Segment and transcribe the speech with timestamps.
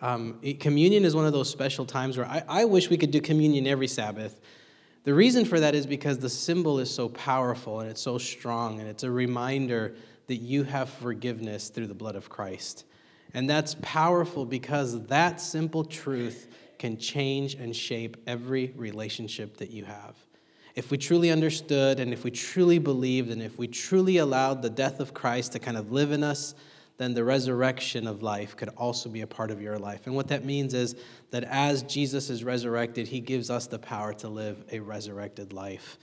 [0.00, 3.20] Um, communion is one of those special times where I, I wish we could do
[3.20, 4.40] communion every Sabbath.
[5.04, 8.80] The reason for that is because the symbol is so powerful and it's so strong,
[8.80, 9.94] and it's a reminder
[10.26, 12.84] that you have forgiveness through the blood of Christ.
[13.34, 19.84] And that's powerful because that simple truth can change and shape every relationship that you
[19.84, 20.14] have.
[20.74, 24.70] If we truly understood and if we truly believed and if we truly allowed the
[24.70, 26.54] death of Christ to kind of live in us,
[26.98, 30.06] then the resurrection of life could also be a part of your life.
[30.06, 30.96] And what that means is
[31.30, 35.96] that as Jesus is resurrected, he gives us the power to live a resurrected life.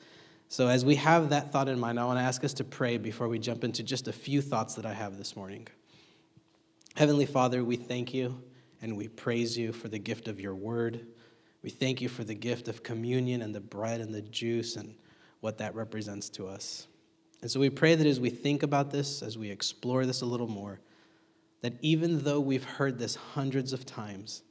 [0.48, 2.98] So, as we have that thought in mind, I want to ask us to pray
[2.98, 5.68] before we jump into just a few thoughts that I have this morning.
[6.96, 8.42] Heavenly Father, we thank you
[8.82, 11.08] and we praise you for the gift of your word.
[11.62, 14.96] We thank you for the gift of communion and the bread and the juice and
[15.42, 16.88] what that represents to us.
[17.42, 20.26] And so we pray that as we think about this, as we explore this a
[20.26, 20.80] little more,
[21.62, 24.44] that even though we've heard this hundreds of times,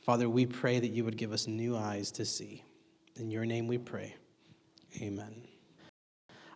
[0.00, 2.64] Father, we pray that you would give us new eyes to see.
[3.16, 4.16] In your name we pray.
[5.00, 5.46] Amen.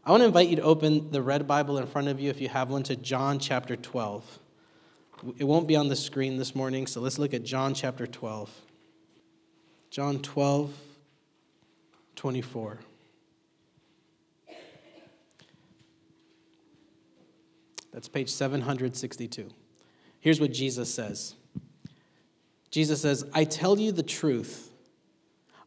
[0.04, 2.40] I want to invite you to open the red Bible in front of you if
[2.40, 4.38] you have one to John chapter 12.
[5.36, 8.50] It won't be on the screen this morning, so let's look at John chapter 12.
[9.90, 10.72] John 12,
[12.14, 12.78] 24.
[17.96, 19.48] That's page 762.
[20.20, 21.34] Here's what Jesus says
[22.70, 24.70] Jesus says, I tell you the truth.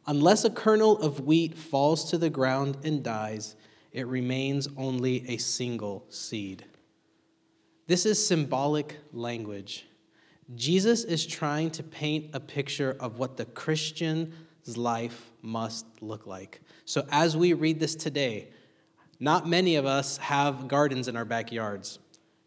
[0.06, 3.56] Unless a kernel of wheat falls to the ground and dies,
[3.90, 6.64] it remains only a single seed.
[7.88, 9.86] This is symbolic language.
[10.54, 16.60] Jesus is trying to paint a picture of what the Christian's life must look like.
[16.84, 18.50] So, as we read this today,
[19.18, 21.98] not many of us have gardens in our backyards,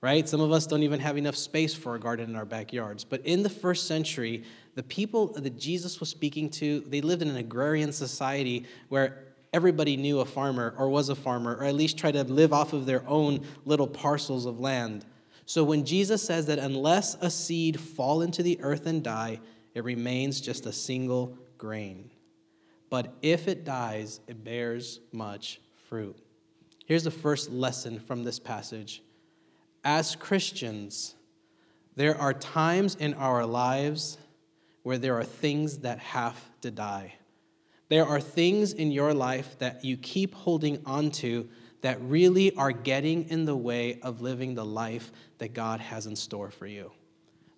[0.03, 0.27] right?
[0.27, 3.05] Some of us don't even have enough space for a garden in our backyards.
[3.05, 4.43] But in the first century,
[4.75, 9.23] the people that Jesus was speaking to, they lived in an agrarian society where
[9.53, 12.73] everybody knew a farmer or was a farmer, or at least tried to live off
[12.73, 15.05] of their own little parcels of land.
[15.45, 19.39] So when Jesus says that unless a seed fall into the earth and die,
[19.73, 22.11] it remains just a single grain.
[22.89, 26.17] But if it dies, it bears much fruit.
[26.85, 29.01] Here's the first lesson from this passage.
[29.83, 31.15] As Christians,
[31.95, 34.17] there are times in our lives
[34.83, 37.15] where there are things that have to die.
[37.89, 41.49] There are things in your life that you keep holding on to
[41.81, 46.15] that really are getting in the way of living the life that God has in
[46.15, 46.91] store for you.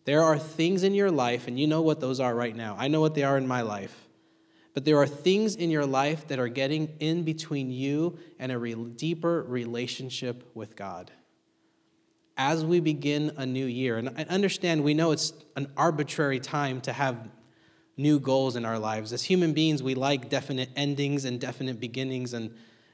[0.05, 2.75] There are things in your life, and you know what those are right now.
[2.77, 4.07] I know what they are in my life.
[4.73, 8.59] But there are things in your life that are getting in between you and a
[8.59, 11.11] re- deeper relationship with God.
[12.37, 16.81] As we begin a new year, and I understand we know it's an arbitrary time
[16.81, 17.29] to have
[17.97, 19.13] new goals in our lives.
[19.13, 22.51] As human beings, we like definite endings and definite beginnings, and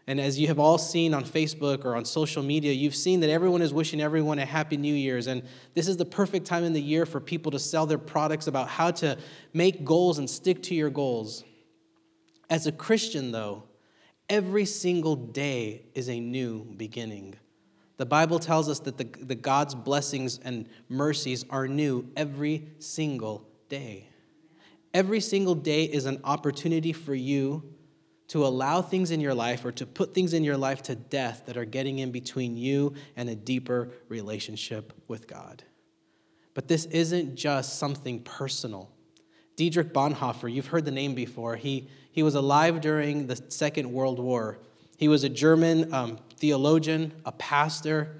[0.07, 3.29] and as you have all seen on Facebook or on social media, you've seen that
[3.29, 5.27] everyone is wishing everyone a happy New Year's.
[5.27, 5.43] And
[5.75, 8.67] this is the perfect time in the year for people to sell their products about
[8.67, 9.17] how to
[9.53, 11.43] make goals and stick to your goals.
[12.49, 13.63] As a Christian, though,
[14.27, 17.35] every single day is a new beginning.
[18.01, 23.47] The Bible tells us that the, the God's blessings and mercies are new every single
[23.69, 24.09] day.
[24.91, 27.61] Every single day is an opportunity for you
[28.29, 31.43] to allow things in your life or to put things in your life to death
[31.45, 35.61] that are getting in between you and a deeper relationship with God.
[36.55, 38.89] But this isn't just something personal.
[39.55, 44.17] Dietrich Bonhoeffer, you've heard the name before, he, he was alive during the Second World
[44.17, 44.57] War.
[45.01, 48.17] He was a German um, theologian, a pastor,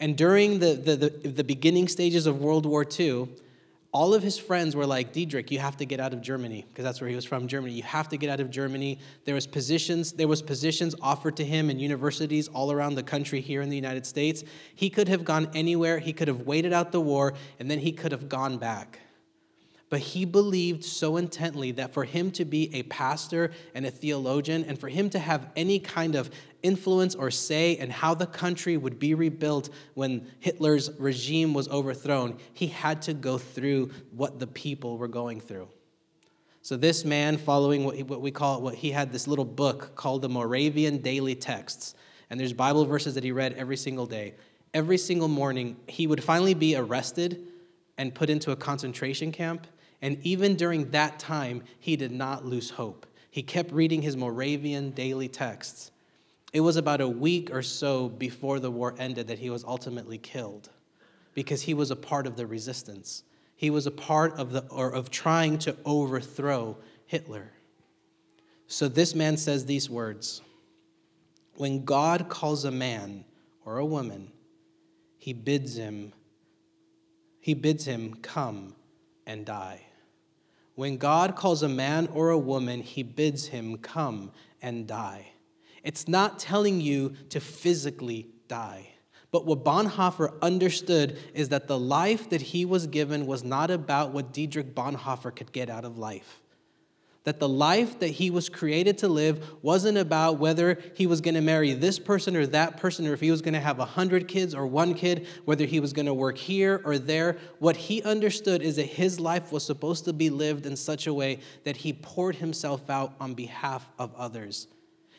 [0.00, 3.28] and during the, the, the, the beginning stages of World War II,
[3.92, 6.84] all of his friends were like Dietrich, you have to get out of Germany because
[6.84, 7.72] that's where he was from, Germany.
[7.72, 8.98] You have to get out of Germany.
[9.26, 13.40] There was positions, there was positions offered to him in universities all around the country
[13.40, 14.42] here in the United States.
[14.74, 16.00] He could have gone anywhere.
[16.00, 18.98] He could have waited out the war and then he could have gone back.
[19.88, 24.64] But he believed so intently that for him to be a pastor and a theologian,
[24.64, 26.30] and for him to have any kind of
[26.62, 32.36] influence or say in how the country would be rebuilt when Hitler's regime was overthrown,
[32.52, 35.68] he had to go through what the people were going through.
[36.62, 39.94] So this man, following what, he, what we call what he had this little book
[39.94, 41.94] called the Moravian Daily Texts,
[42.28, 44.34] and there's Bible verses that he read every single day.
[44.74, 47.46] Every single morning, he would finally be arrested
[47.96, 49.68] and put into a concentration camp
[50.02, 53.06] and even during that time, he did not lose hope.
[53.30, 55.90] He kept reading his Moravian daily texts.
[56.52, 60.18] It was about a week or so before the war ended that he was ultimately
[60.18, 60.70] killed
[61.34, 63.24] because he was a part of the resistance.
[63.56, 66.76] He was a part of the or of trying to overthrow
[67.06, 67.52] Hitler.
[68.68, 70.40] So this man says these words.
[71.56, 73.24] When God calls a man
[73.64, 74.30] or a woman,
[75.18, 76.12] he bids him
[77.40, 78.74] he bids him come
[79.26, 79.82] and die.
[80.74, 85.28] When God calls a man or a woman, he bids him come and die.
[85.82, 88.88] It's not telling you to physically die.
[89.30, 94.12] But what Bonhoeffer understood is that the life that he was given was not about
[94.12, 96.40] what Dietrich Bonhoeffer could get out of life
[97.26, 101.34] that the life that he was created to live wasn't about whether he was going
[101.34, 103.84] to marry this person or that person, or if he was going to have a
[103.84, 107.36] hundred kids or one kid, whether he was going to work here or there.
[107.58, 111.12] What he understood is that his life was supposed to be lived in such a
[111.12, 114.68] way that he poured himself out on behalf of others.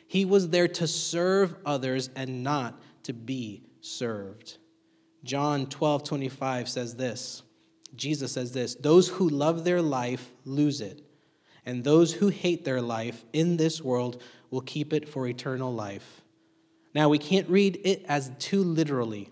[0.07, 4.59] He was there to serve others and not to be served.
[5.25, 7.43] John 12 25 says this
[7.97, 11.01] Jesus says this Those who love their life lose it
[11.67, 16.21] and those who hate their life in this world will keep it for eternal life.
[16.95, 19.29] Now, we can't read it as too literally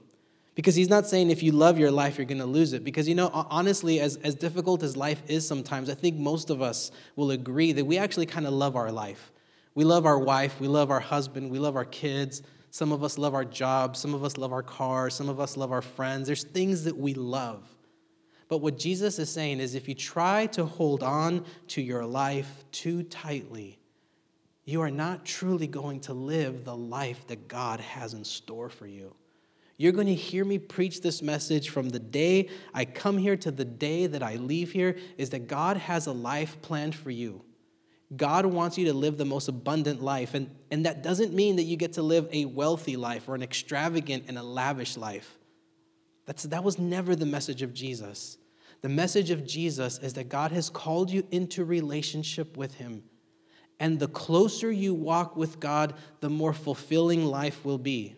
[0.53, 2.83] because he's not saying if you love your life, you're going to lose it.
[2.83, 6.61] Because, you know, honestly, as, as difficult as life is sometimes, I think most of
[6.61, 9.31] us will agree that we actually kind of love our life.
[9.73, 12.41] We love our wife, we love our husband, we love our kids.
[12.69, 15.55] Some of us love our jobs, some of us love our cars, some of us
[15.55, 16.27] love our friends.
[16.27, 17.63] There's things that we love.
[18.47, 22.63] But what Jesus is saying is if you try to hold on to your life
[22.71, 23.80] too tightly,
[24.65, 28.88] you are not truly going to live the life that God has in store for
[28.88, 29.15] you.
[29.77, 33.51] You're going to hear me preach this message from the day I come here to
[33.51, 37.44] the day that I leave here is that God has a life planned for you.
[38.15, 40.33] God wants you to live the most abundant life.
[40.33, 43.44] And, and that doesn't mean that you get to live a wealthy life or an
[43.44, 45.38] extravagant and a lavish life.
[46.25, 48.38] That's, that was never the message of Jesus.
[48.81, 53.04] The message of Jesus is that God has called you into relationship with Him.
[53.80, 58.16] And the closer you walk with God, the more fulfilling life will be.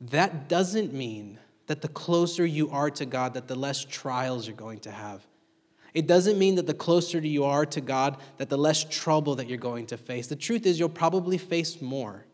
[0.00, 4.56] That doesn't mean that the closer you are to God, that the less trials you're
[4.56, 5.26] going to have.
[5.94, 9.48] It doesn't mean that the closer you are to God, that the less trouble that
[9.48, 10.26] you're going to face.
[10.26, 12.24] The truth is, you'll probably face more.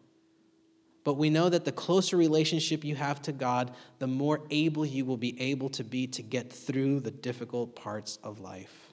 [1.04, 5.04] But we know that the closer relationship you have to God, the more able you
[5.04, 8.92] will be able to be to get through the difficult parts of life.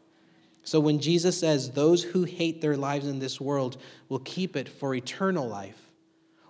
[0.63, 3.77] So when Jesus says, Those who hate their lives in this world
[4.09, 5.79] will keep it for eternal life,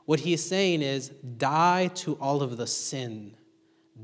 [0.06, 3.36] what he is saying is, Die to all of the sin.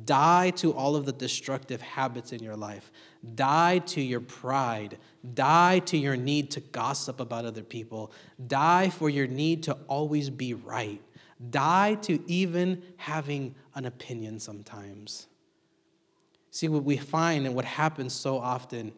[0.05, 2.91] Die to all of the destructive habits in your life.
[3.35, 4.99] Die to your pride.
[5.33, 8.11] Die to your need to gossip about other people.
[8.45, 11.01] Die for your need to always be right
[11.49, 15.27] die to even having an opinion sometimes.
[16.51, 18.91] See, what we find and what happens so often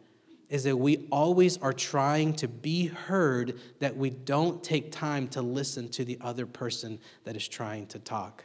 [0.50, 5.41] is that we always are trying to be heard that we don't take time to
[5.41, 8.44] listen to the other person that is trying to talk.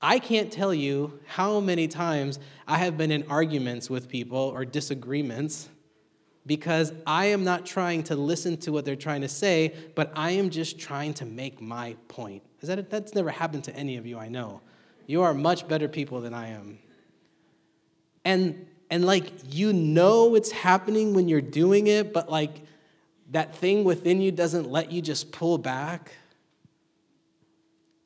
[0.00, 2.38] I can't tell you how many times
[2.68, 5.68] I have been in arguments with people or disagreements
[6.46, 10.30] because I am not trying to listen to what they're trying to say, but I
[10.32, 12.42] am just trying to make my point.
[12.60, 14.60] Is that, that's never happened to any of you, I know.
[15.06, 16.78] You are much better people than I am.
[18.24, 22.62] And, and like, you know it's happening when you're doing it, but like,
[23.30, 26.12] that thing within you doesn't let you just pull back.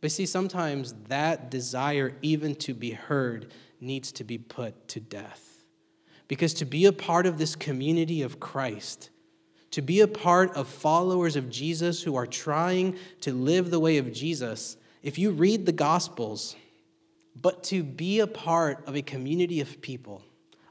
[0.00, 5.49] But see, sometimes that desire, even to be heard, needs to be put to death.
[6.30, 9.10] Because to be a part of this community of Christ,
[9.72, 13.98] to be a part of followers of Jesus who are trying to live the way
[13.98, 16.54] of Jesus, if you read the Gospels,
[17.34, 20.22] but to be a part of a community of people,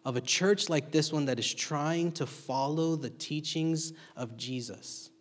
[0.05, 5.11] of a church like this one that is trying to follow the teachings of Jesus.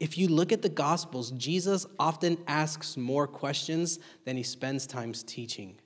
[0.00, 5.12] If you look at the Gospels, Jesus often asks more questions than he spends time
[5.12, 5.76] teaching.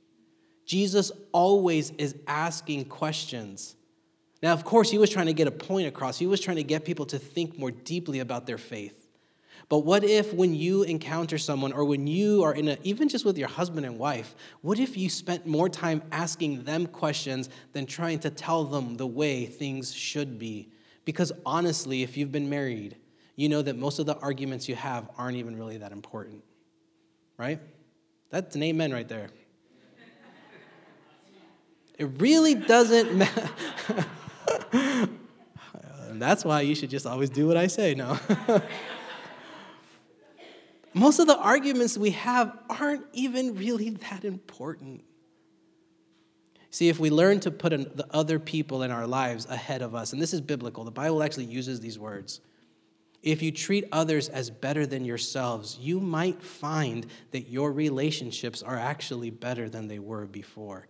[0.64, 3.76] Jesus always is asking questions
[4.42, 6.18] now, of course, he was trying to get a point across.
[6.18, 8.96] He was trying to get people to think more deeply about their faith.
[9.68, 13.24] But what if when you encounter someone or when you are in a, even just
[13.24, 17.86] with your husband and wife, what if you spent more time asking them questions than
[17.86, 20.72] trying to tell them the way things should be?
[21.04, 22.96] Because honestly, if you've been married,
[23.36, 26.42] you know that most of the arguments you have aren't even really that important,
[27.36, 27.60] right?
[28.30, 29.28] That's an amen right there.
[31.96, 33.50] It really doesn't matter.
[36.20, 37.94] And that's why you should just always do what I say.
[37.94, 38.18] No.
[40.92, 45.02] Most of the arguments we have aren't even really that important.
[46.68, 50.12] See, if we learn to put the other people in our lives ahead of us,
[50.12, 52.42] and this is biblical, the Bible actually uses these words.
[53.22, 58.76] If you treat others as better than yourselves, you might find that your relationships are
[58.76, 60.86] actually better than they were before.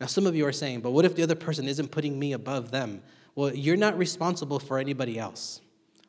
[0.00, 2.32] Now, some of you are saying, but what if the other person isn't putting me
[2.32, 3.02] above them?
[3.38, 5.60] Well, you're not responsible for anybody else.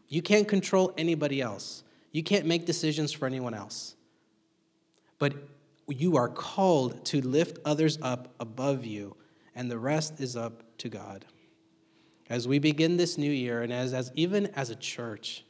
[0.08, 1.84] You can't control anybody else.
[2.12, 3.96] You can't make decisions for anyone else.
[5.20, 5.36] But
[5.88, 9.16] you are called to lift others up above you,
[9.54, 11.24] and the rest is up to God.
[12.32, 15.46] As we begin this new year, and as, as even as a church,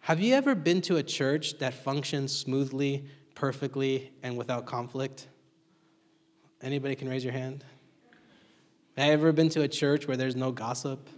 [0.00, 3.04] have you ever been to a church that functions smoothly,
[3.34, 5.28] perfectly, and without conflict?
[6.62, 7.62] Anybody can raise your hand?
[8.98, 11.08] Have you ever been to a church where there's no gossip?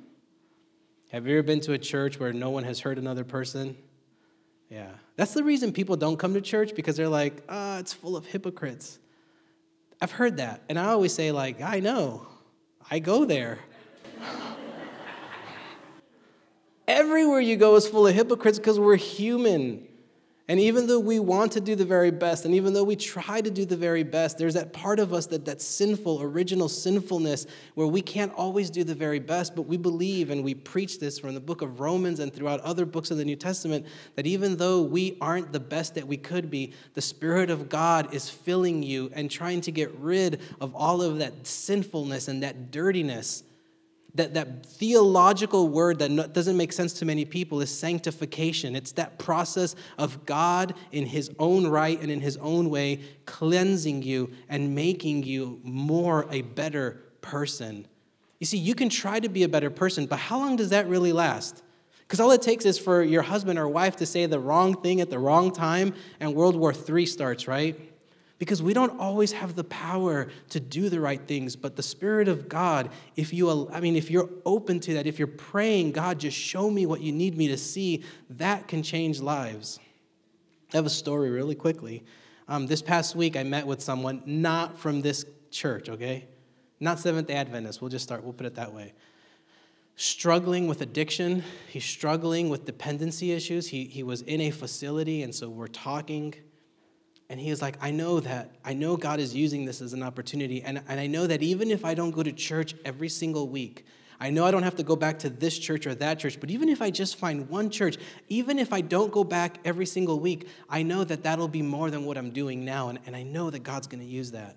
[1.12, 3.74] Have you ever been to a church where no one has hurt another person?
[4.68, 4.90] Yeah.
[5.16, 8.18] That's the reason people don't come to church because they're like, ah, oh, it's full
[8.18, 8.98] of hypocrites.
[9.98, 10.60] I've heard that.
[10.68, 12.26] And I always say, like, I know.
[12.90, 13.58] I go there.
[16.86, 19.88] Everywhere you go is full of hypocrites because we're human.
[20.50, 23.40] And even though we want to do the very best, and even though we try
[23.40, 27.46] to do the very best, there's that part of us that that sinful, original sinfulness
[27.76, 31.20] where we can't always do the very best, but we believe and we preach this
[31.20, 34.56] from the book of Romans and throughout other books of the New Testament that even
[34.56, 38.82] though we aren't the best that we could be, the Spirit of God is filling
[38.82, 43.44] you and trying to get rid of all of that sinfulness and that dirtiness
[44.14, 48.74] that, that theological word that doesn't make sense to many people is sanctification.
[48.74, 54.02] It's that process of God in His own right and in His own way cleansing
[54.02, 57.86] you and making you more a better person.
[58.38, 60.88] You see, you can try to be a better person, but how long does that
[60.88, 61.62] really last?
[62.00, 65.00] Because all it takes is for your husband or wife to say the wrong thing
[65.00, 67.78] at the wrong time, and World War III starts, right?
[68.40, 72.26] Because we don't always have the power to do the right things but the spirit
[72.26, 76.18] of god if you i mean if you're open to that if you're praying god
[76.18, 79.78] just show me what you need me to see that can change lives.
[80.72, 82.04] I have a story really quickly.
[82.48, 86.26] Um, this past week i met with someone not from this church okay?
[86.80, 88.94] Not seventh day adventist we'll just start we'll put it that way.
[89.96, 95.34] Struggling with addiction he's struggling with dependency issues he, he was in a facility and
[95.34, 96.34] so we're talking
[97.30, 98.50] and he is like, I know that.
[98.64, 100.62] I know God is using this as an opportunity.
[100.62, 103.86] And, and I know that even if I don't go to church every single week,
[104.18, 106.50] I know I don't have to go back to this church or that church, but
[106.50, 110.18] even if I just find one church, even if I don't go back every single
[110.18, 112.88] week, I know that that'll be more than what I'm doing now.
[112.88, 114.56] And, and I know that God's going to use that.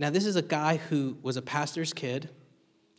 [0.00, 2.28] Now, this is a guy who was a pastor's kid,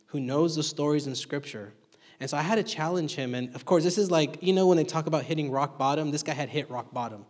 [0.06, 1.74] who knows the stories in Scripture.
[2.20, 3.34] And so I had to challenge him.
[3.34, 6.10] And of course, this is like, you know, when they talk about hitting rock bottom,
[6.10, 7.26] this guy had hit rock bottom.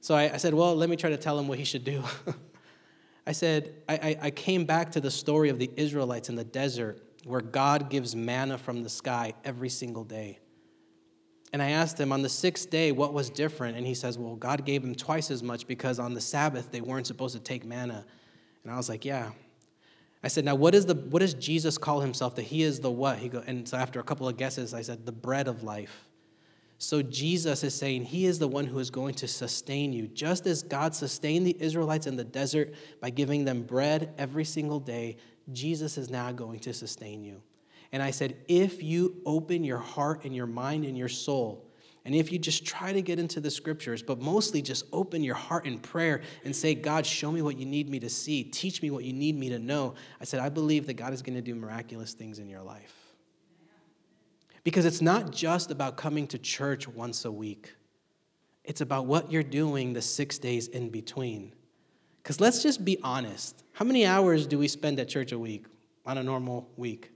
[0.00, 2.02] So I, I said, Well, let me try to tell him what he should do.
[3.26, 6.44] I said, I, I, I came back to the story of the Israelites in the
[6.44, 10.38] desert where God gives manna from the sky every single day.
[11.52, 13.76] And I asked him on the sixth day what was different.
[13.76, 16.80] And he says, Well, God gave him twice as much because on the Sabbath they
[16.80, 18.04] weren't supposed to take manna.
[18.62, 19.30] And I was like, Yeah.
[20.22, 22.36] I said, Now what, is the, what does Jesus call himself?
[22.36, 23.18] That he is the what?
[23.18, 26.06] He go, and so after a couple of guesses, I said, The bread of life.
[26.82, 30.08] So Jesus is saying he is the one who is going to sustain you.
[30.08, 32.72] Just as God sustained the Israelites in the desert
[33.02, 35.18] by giving them bread every single day,
[35.52, 37.42] Jesus is now going to sustain you.
[37.92, 41.70] And I said, if you open your heart and your mind and your soul,
[42.06, 45.34] and if you just try to get into the scriptures, but mostly just open your
[45.34, 48.80] heart in prayer and say, God, show me what you need me to see, teach
[48.80, 51.36] me what you need me to know, I said, I believe that God is going
[51.36, 52.99] to do miraculous things in your life.
[54.62, 57.74] Because it's not just about coming to church once a week,
[58.64, 61.54] it's about what you're doing the six days in between.
[62.22, 65.64] Because let's just be honest how many hours do we spend at church a week
[66.04, 67.10] on a normal week?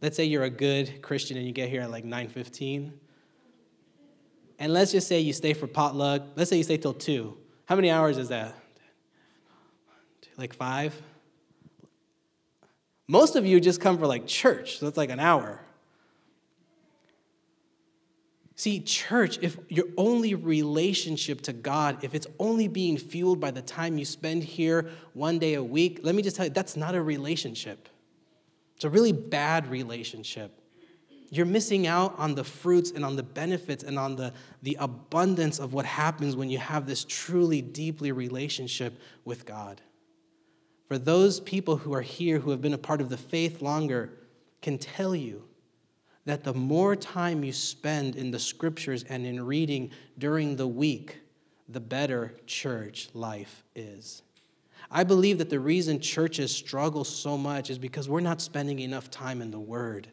[0.00, 2.92] Let's say you're a good Christian and you get here at like 9:15.
[4.58, 6.22] And let's just say you stay for potluck.
[6.34, 7.36] Let's say you stay till 2.
[7.66, 8.54] How many hours is that?
[10.36, 11.00] Like 5?
[13.06, 15.60] Most of you just come for like church, so that's like an hour.
[18.54, 23.62] See, church, if your only relationship to God, if it's only being fueled by the
[23.62, 26.94] time you spend here one day a week, let me just tell you, that's not
[26.94, 27.88] a relationship.
[28.76, 30.58] It's a really bad relationship.
[31.30, 35.58] You're missing out on the fruits and on the benefits and on the, the abundance
[35.58, 39.80] of what happens when you have this truly, deeply relationship with God.
[40.88, 44.12] For those people who are here who have been a part of the faith longer,
[44.60, 45.42] can tell you
[46.24, 51.18] that the more time you spend in the scriptures and in reading during the week,
[51.68, 54.22] the better church life is.
[54.90, 59.10] I believe that the reason churches struggle so much is because we're not spending enough
[59.10, 60.08] time in the Word.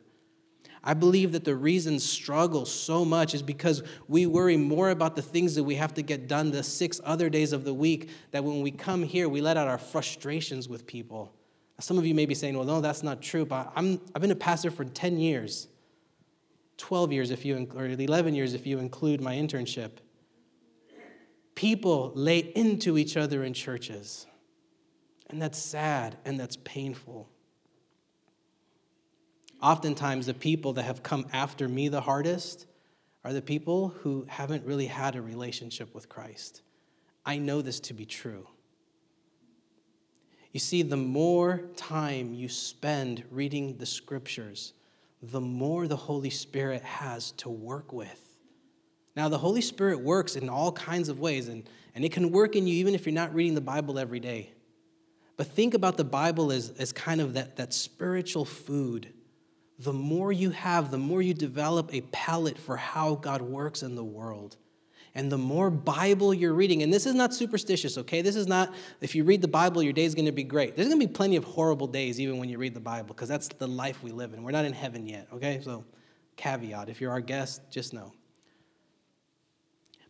[0.83, 5.21] I believe that the reason struggle so much is because we worry more about the
[5.21, 8.43] things that we have to get done the six other days of the week that
[8.43, 11.33] when we come here, we let out our frustrations with people.
[11.81, 14.31] Some of you may be saying, well, no, that's not true, but I'm, I've been
[14.31, 15.67] a pastor for 10 years,
[16.79, 19.91] 12 years if you, or 11 years if you include my internship.
[21.53, 24.25] People lay into each other in churches.
[25.29, 27.29] And that's sad and that's painful.
[29.61, 32.65] Oftentimes, the people that have come after me the hardest
[33.25, 36.61] are the people who haven't really had a relationship with Christ.
[37.25, 38.47] I know this to be true.
[40.53, 44.73] You see, the more time you spend reading the scriptures,
[45.21, 48.37] the more the Holy Spirit has to work with.
[49.15, 52.55] Now, the Holy Spirit works in all kinds of ways, and, and it can work
[52.55, 54.51] in you even if you're not reading the Bible every day.
[55.35, 59.11] But think about the Bible as, as kind of that, that spiritual food.
[59.79, 63.95] The more you have, the more you develop a palate for how God works in
[63.95, 64.57] the world.
[65.15, 68.21] And the more Bible you're reading, and this is not superstitious, okay?
[68.21, 70.75] This is not, if you read the Bible, your day is to be great.
[70.75, 73.47] There's to be plenty of horrible days even when you read the Bible, because that's
[73.47, 74.43] the life we live in.
[74.43, 75.61] We're not in heaven yet, okay?
[75.63, 75.83] So,
[76.35, 78.13] caveat if you're our guest, just know.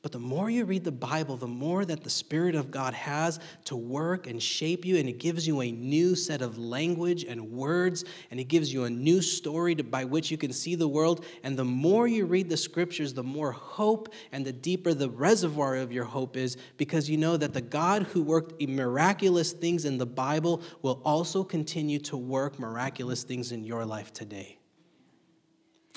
[0.01, 3.37] But the more you read the Bible, the more that the Spirit of God has
[3.65, 7.51] to work and shape you, and it gives you a new set of language and
[7.51, 10.87] words, and it gives you a new story to, by which you can see the
[10.87, 11.25] world.
[11.43, 15.75] And the more you read the scriptures, the more hope and the deeper the reservoir
[15.75, 19.97] of your hope is, because you know that the God who worked miraculous things in
[19.97, 24.58] the Bible will also continue to work miraculous things in your life today.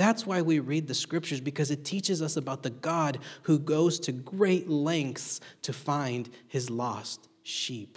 [0.02, 4.00] That's why we read the scriptures, because it teaches us about the God who goes
[4.00, 7.96] to great lengths to find his lost sheep.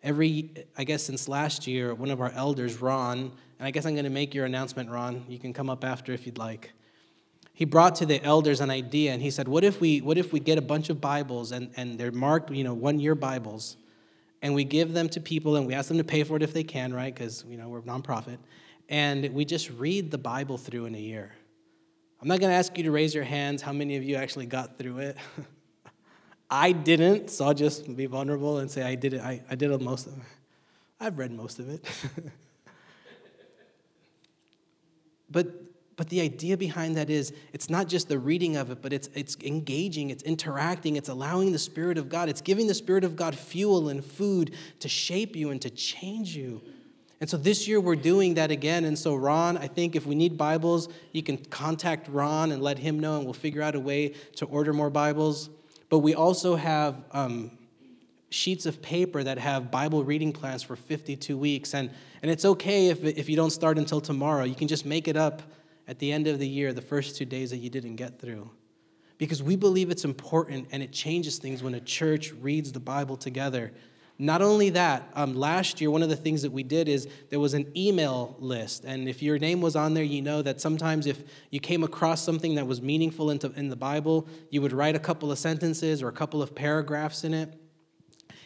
[0.00, 3.94] Every, I guess, since last year, one of our elders, Ron, and I guess I'm
[3.94, 5.24] going to make your announcement, Ron.
[5.28, 6.70] You can come up after if you'd like.
[7.52, 10.32] He brought to the elders an idea, and he said, "What if we, what if
[10.32, 13.76] we get a bunch of Bibles, and, and they're marked, you know, one-year Bibles,
[14.40, 16.52] and we give them to people, and we ask them to pay for it if
[16.52, 17.12] they can, right?
[17.12, 18.38] Because you know we're a nonprofit,
[18.88, 21.32] and we just read the Bible through in a year.
[22.20, 24.46] I'm not going to ask you to raise your hands how many of you actually
[24.46, 25.16] got through it.
[26.50, 29.20] I didn't, so I'll just be vulnerable and say I did it.
[29.20, 30.22] I, I did most of it.
[31.00, 31.84] I've read most of it.
[35.30, 35.64] but
[35.96, 39.08] but the idea behind that is it's not just the reading of it, but it's,
[39.14, 43.16] it's engaging, it's interacting, it's allowing the Spirit of God, it's giving the Spirit of
[43.16, 46.62] God fuel and food to shape you and to change you.
[47.24, 48.84] And so this year we're doing that again.
[48.84, 52.78] And so, Ron, I think if we need Bibles, you can contact Ron and let
[52.78, 55.48] him know, and we'll figure out a way to order more Bibles.
[55.88, 57.50] But we also have um,
[58.28, 61.72] sheets of paper that have Bible reading plans for 52 weeks.
[61.72, 64.44] And, and it's okay if, if you don't start until tomorrow.
[64.44, 65.40] You can just make it up
[65.88, 68.50] at the end of the year, the first two days that you didn't get through.
[69.16, 73.16] Because we believe it's important and it changes things when a church reads the Bible
[73.16, 73.72] together.
[74.18, 77.40] Not only that, um, last year, one of the things that we did is there
[77.40, 78.84] was an email list.
[78.84, 82.22] And if your name was on there, you know that sometimes if you came across
[82.22, 86.00] something that was meaningful into, in the Bible, you would write a couple of sentences
[86.00, 87.54] or a couple of paragraphs in it.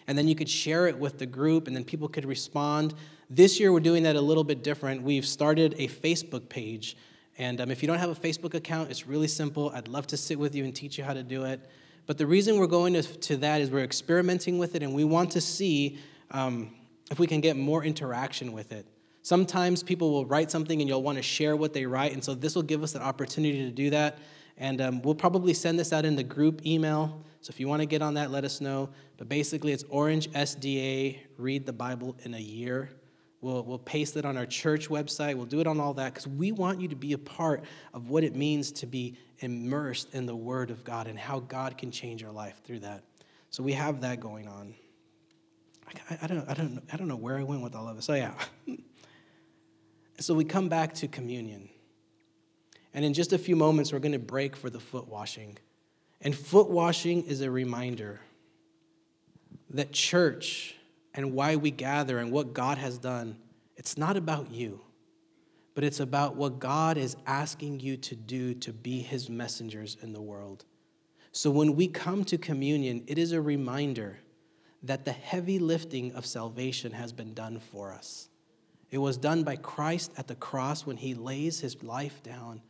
[0.07, 2.95] And then you could share it with the group, and then people could respond.
[3.29, 5.03] This year, we're doing that a little bit different.
[5.03, 6.97] We've started a Facebook page.
[7.37, 9.71] And um, if you don't have a Facebook account, it's really simple.
[9.75, 11.61] I'd love to sit with you and teach you how to do it.
[12.09, 15.05] But the reason we're going to, to that is we're experimenting with it and we
[15.05, 15.99] want to see
[16.31, 16.75] um,
[17.11, 18.87] if we can get more interaction with it.
[19.21, 22.35] Sometimes people will write something and you'll want to share what they write, and so
[22.35, 24.19] this will give us an opportunity to do that.
[24.57, 27.23] And um, we'll probably send this out in the group email.
[27.43, 28.89] So if you want to get on that, let us know.
[29.19, 32.89] But basically, it's Orange SDA Read the Bible in a Year.
[33.41, 35.37] We'll, we'll paste it on our church website.
[35.37, 38.11] We'll do it on all that because we want you to be a part of
[38.11, 41.93] what it means to be immersed in the Word of God and how God can
[41.93, 43.05] change your life through that.
[43.51, 44.75] So we have that going on.
[46.11, 48.07] I, I, don't, I, don't, I don't know where I went with all of this.
[48.07, 48.35] So, yeah.
[50.19, 51.69] so we come back to communion.
[52.93, 55.57] And in just a few moments, we're going to break for the foot washing.
[56.21, 58.21] And foot washing is a reminder
[59.71, 60.75] that church
[61.19, 63.37] and why we gather and what God has done,
[63.77, 64.81] it's not about you,
[65.75, 70.13] but it's about what God is asking you to do to be his messengers in
[70.13, 70.65] the world.
[71.33, 74.21] So when we come to communion, it is a reminder
[74.85, 78.29] that the heavy lifting of salvation has been done for us.
[78.93, 82.63] It was done by Christ at the cross when he lays his life down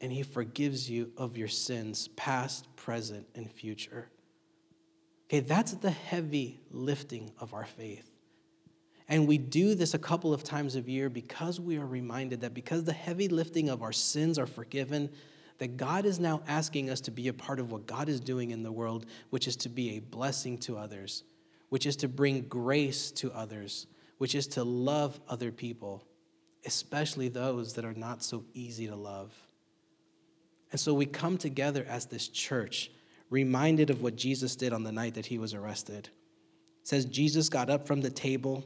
[0.00, 4.10] and he forgives you of your sins, past, present, and future.
[5.28, 8.10] Okay, that's the heavy lifting of our faith.
[9.08, 12.54] And we do this a couple of times a year because we are reminded that
[12.54, 15.10] because the heavy lifting of our sins are forgiven,
[15.58, 18.50] that God is now asking us to be a part of what God is doing
[18.50, 21.24] in the world, which is to be a blessing to others,
[21.68, 23.86] which is to bring grace to others,
[24.18, 26.04] which is to love other people,
[26.64, 29.32] especially those that are not so easy to love.
[30.70, 32.90] And so we come together as this church,
[33.30, 36.08] reminded of what Jesus did on the night that he was arrested.
[36.82, 38.64] It says Jesus got up from the table,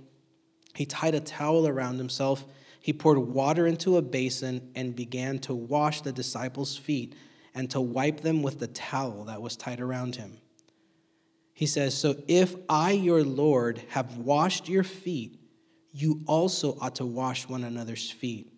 [0.74, 2.44] he tied a towel around himself,
[2.80, 7.14] he poured water into a basin and began to wash the disciples' feet
[7.54, 10.38] and to wipe them with the towel that was tied around him.
[11.54, 15.38] He says, So if I, your Lord, have washed your feet,
[15.92, 18.52] you also ought to wash one another's feet.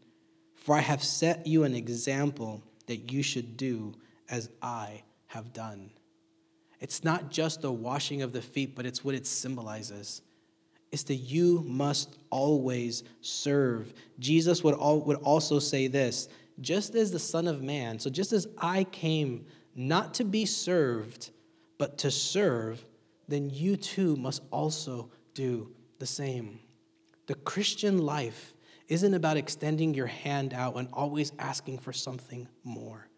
[0.54, 3.94] For I have set you an example that you should do
[4.30, 5.02] as I
[5.35, 5.90] have done.
[6.81, 10.23] It's not just the washing of the feet, but it's what it symbolizes.
[10.92, 13.92] It's that you must always serve.
[14.20, 16.29] Jesus would, all, would also say this
[16.61, 19.44] just as the Son of Man, so just as I came
[19.75, 21.31] not to be served,
[21.79, 22.85] but to serve,
[23.27, 26.61] then you too must also do the same.
[27.27, 28.55] The Christian life
[28.87, 33.09] isn't about extending your hand out and always asking for something more.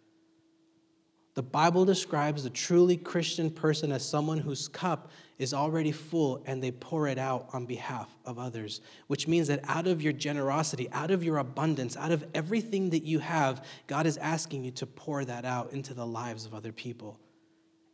[1.37, 6.63] The Bible describes the truly Christian person as someone whose cup is already full and
[6.63, 10.89] they pour it out on behalf of others, which means that out of your generosity,
[10.93, 14.87] out of your abundance, out of everything that you have, God is asking you to
[14.87, 17.21] pour that out into the lives of other people.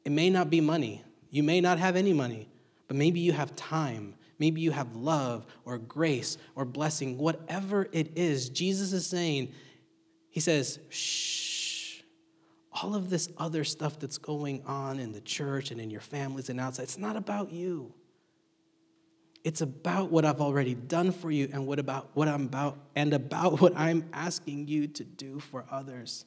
[0.05, 2.49] It may not be money, you may not have any money,
[2.87, 4.15] but maybe you have time.
[4.39, 8.49] Maybe you have love or grace or blessing, whatever it is.
[8.49, 9.53] Jesus is saying,
[10.31, 11.52] He says, shh,
[12.81, 16.49] all of this other stuff that's going on in the church and in your families
[16.49, 17.93] and outside, it's not about you.
[19.45, 23.13] It's about what I've already done for you and what about what I'm about and
[23.13, 26.25] about what I'm asking you to do for others.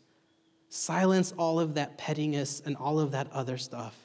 [0.69, 3.95] Silence all of that pettiness and all of that other stuff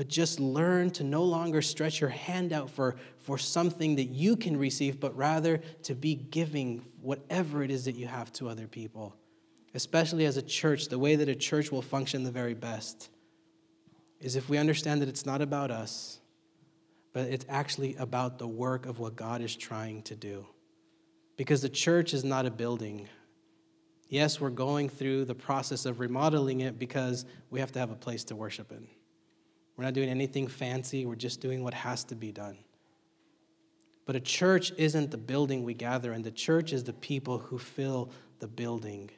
[0.00, 4.34] but just learn to no longer stretch your hand out for, for something that you
[4.34, 8.66] can receive, but rather to be giving whatever it is that you have to other
[8.66, 9.14] people.
[9.74, 13.08] Especially as a church, the way that a church will function the very best
[14.20, 16.20] is if we understand that it's not about us,
[17.12, 20.46] but it's actually about the work of what God is trying to do.
[21.36, 23.08] Because the church is not a building.
[24.08, 27.96] Yes, we're going through the process of remodeling it because we have to have a
[27.96, 28.86] place to worship in.
[29.76, 32.58] We're not doing anything fancy, we're just doing what has to be done.
[34.04, 37.58] But a church isn't the building we gather in, the church is the people who
[37.58, 39.10] fill the building.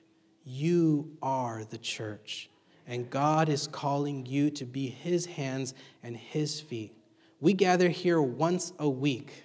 [0.44, 2.50] You are the church,
[2.86, 6.96] and God is calling you to be His hands and His feet.
[7.40, 9.44] We gather here once a week.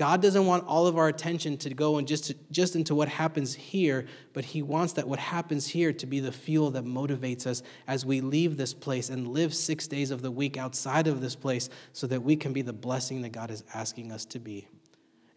[0.00, 3.10] God doesn't want all of our attention to go and just, to, just into what
[3.10, 7.46] happens here, but He wants that what happens here to be the fuel that motivates
[7.46, 11.20] us as we leave this place and live six days of the week outside of
[11.20, 14.38] this place so that we can be the blessing that God is asking us to
[14.38, 14.66] be.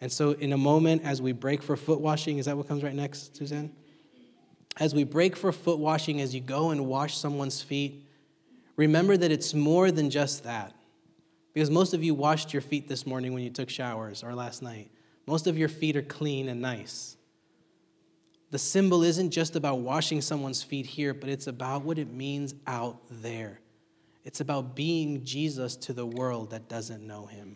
[0.04, 2.84] And so, in a moment, as we break for foot washing, is that what comes
[2.84, 3.72] right next, Suzanne?
[4.78, 8.06] As we break for foot washing, as you go and wash someone's feet,
[8.76, 10.76] remember that it's more than just that.
[11.54, 14.62] Because most of you washed your feet this morning when you took showers or last
[14.62, 14.92] night.
[15.26, 17.16] Most of your feet are clean and nice.
[18.52, 22.56] The symbol isn't just about washing someone's feet here, but it's about what it means
[22.68, 23.62] out there.
[24.26, 27.56] It's about being Jesus to the world that doesn't know him.